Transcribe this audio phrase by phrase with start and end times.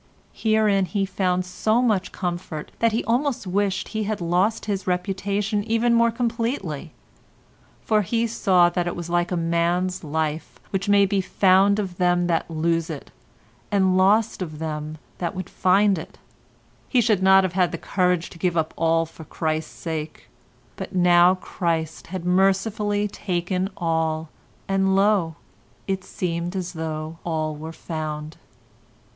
[0.33, 5.63] Herein he found so much comfort that he almost wished he had lost his reputation
[5.65, 11.21] even more completely—for he saw that it was like a man's life which may be
[11.21, 13.11] found of them that lose it
[13.69, 16.17] and lost of them that would find it.
[16.89, 20.29] He should not have had the courage to give up all for Christ's sake,
[20.77, 24.29] but now Christ had mercifully taken all,
[24.67, 25.35] and lo!
[25.85, 28.37] it seemed as though all were found.